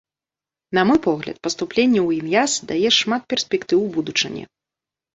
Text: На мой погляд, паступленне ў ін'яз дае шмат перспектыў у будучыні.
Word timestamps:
На 0.77 0.85
мой 0.91 0.99
погляд, 1.07 1.37
паступленне 1.49 2.01
ў 2.07 2.17
ін'яз 2.19 2.51
дае 2.75 2.89
шмат 2.99 3.23
перспектыў 3.35 3.77
у 3.89 3.89
будучыні. 4.01 4.43